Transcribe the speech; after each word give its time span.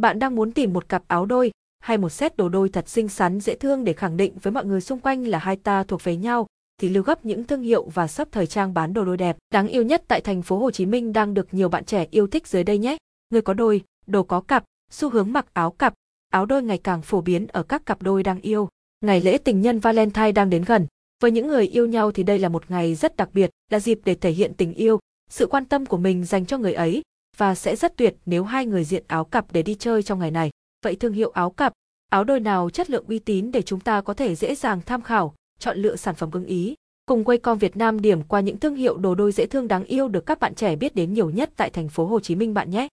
Bạn 0.00 0.18
đang 0.18 0.34
muốn 0.34 0.52
tìm 0.52 0.72
một 0.72 0.88
cặp 0.88 1.02
áo 1.08 1.26
đôi 1.26 1.50
hay 1.80 1.98
một 1.98 2.08
set 2.08 2.36
đồ 2.36 2.48
đôi 2.48 2.68
thật 2.68 2.88
xinh 2.88 3.08
xắn 3.08 3.40
dễ 3.40 3.54
thương 3.54 3.84
để 3.84 3.92
khẳng 3.92 4.16
định 4.16 4.32
với 4.42 4.52
mọi 4.52 4.64
người 4.64 4.80
xung 4.80 4.98
quanh 4.98 5.26
là 5.26 5.38
hai 5.38 5.56
ta 5.56 5.84
thuộc 5.84 6.04
về 6.04 6.16
nhau 6.16 6.46
thì 6.80 6.88
lưu 6.88 7.02
gấp 7.02 7.24
những 7.24 7.44
thương 7.44 7.62
hiệu 7.62 7.88
và 7.94 8.06
shop 8.06 8.32
thời 8.32 8.46
trang 8.46 8.74
bán 8.74 8.94
đồ 8.94 9.04
đôi 9.04 9.16
đẹp 9.16 9.36
đáng 9.50 9.68
yêu 9.68 9.82
nhất 9.82 10.02
tại 10.08 10.20
thành 10.20 10.42
phố 10.42 10.58
Hồ 10.58 10.70
Chí 10.70 10.86
Minh 10.86 11.12
đang 11.12 11.34
được 11.34 11.54
nhiều 11.54 11.68
bạn 11.68 11.84
trẻ 11.84 12.06
yêu 12.10 12.26
thích 12.26 12.46
dưới 12.46 12.64
đây 12.64 12.78
nhé. 12.78 12.96
Người 13.30 13.42
có 13.42 13.54
đôi, 13.54 13.80
đồ 14.06 14.22
có 14.22 14.40
cặp, 14.40 14.64
xu 14.90 15.10
hướng 15.10 15.32
mặc 15.32 15.46
áo 15.52 15.70
cặp, 15.70 15.94
áo 16.30 16.46
đôi 16.46 16.62
ngày 16.62 16.78
càng 16.78 17.02
phổ 17.02 17.20
biến 17.20 17.46
ở 17.46 17.62
các 17.62 17.86
cặp 17.86 18.02
đôi 18.02 18.22
đang 18.22 18.40
yêu. 18.40 18.68
Ngày 19.00 19.20
lễ 19.20 19.38
tình 19.38 19.60
nhân 19.60 19.78
Valentine 19.78 20.32
đang 20.32 20.50
đến 20.50 20.64
gần. 20.64 20.86
Với 21.22 21.30
những 21.30 21.46
người 21.48 21.66
yêu 21.66 21.86
nhau 21.86 22.12
thì 22.12 22.22
đây 22.22 22.38
là 22.38 22.48
một 22.48 22.70
ngày 22.70 22.94
rất 22.94 23.16
đặc 23.16 23.28
biệt, 23.32 23.50
là 23.70 23.80
dịp 23.80 24.00
để 24.04 24.14
thể 24.14 24.30
hiện 24.30 24.54
tình 24.54 24.74
yêu, 24.74 24.98
sự 25.30 25.46
quan 25.46 25.64
tâm 25.64 25.86
của 25.86 25.96
mình 25.96 26.24
dành 26.24 26.46
cho 26.46 26.58
người 26.58 26.74
ấy 26.74 27.02
và 27.42 27.54
sẽ 27.54 27.76
rất 27.76 27.96
tuyệt 27.96 28.16
nếu 28.26 28.44
hai 28.44 28.66
người 28.66 28.84
diện 28.84 29.04
áo 29.06 29.24
cặp 29.24 29.52
để 29.52 29.62
đi 29.62 29.74
chơi 29.74 30.02
trong 30.02 30.18
ngày 30.18 30.30
này. 30.30 30.50
Vậy 30.84 30.96
thương 30.96 31.12
hiệu 31.12 31.30
áo 31.30 31.50
cặp, 31.50 31.72
áo 32.10 32.24
đôi 32.24 32.40
nào 32.40 32.70
chất 32.70 32.90
lượng 32.90 33.04
uy 33.08 33.18
tín 33.18 33.52
để 33.52 33.62
chúng 33.62 33.80
ta 33.80 34.00
có 34.00 34.14
thể 34.14 34.34
dễ 34.34 34.54
dàng 34.54 34.80
tham 34.86 35.02
khảo, 35.02 35.34
chọn 35.58 35.78
lựa 35.78 35.96
sản 35.96 36.14
phẩm 36.14 36.30
ưng 36.32 36.44
ý. 36.44 36.74
Cùng 37.06 37.24
Waycom 37.24 37.54
Việt 37.54 37.76
Nam 37.76 38.00
điểm 38.00 38.22
qua 38.22 38.40
những 38.40 38.58
thương 38.58 38.74
hiệu 38.74 38.96
đồ 38.96 39.14
đôi 39.14 39.32
dễ 39.32 39.46
thương 39.46 39.68
đáng 39.68 39.84
yêu 39.84 40.08
được 40.08 40.26
các 40.26 40.40
bạn 40.40 40.54
trẻ 40.54 40.76
biết 40.76 40.94
đến 40.94 41.14
nhiều 41.14 41.30
nhất 41.30 41.50
tại 41.56 41.70
thành 41.70 41.88
phố 41.88 42.06
Hồ 42.06 42.20
Chí 42.20 42.34
Minh 42.34 42.54
bạn 42.54 42.70
nhé. 42.70 42.88